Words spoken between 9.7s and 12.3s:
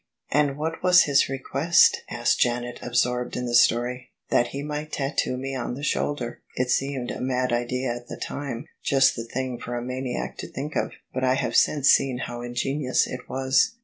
a maniac to think of— ^but I have since seen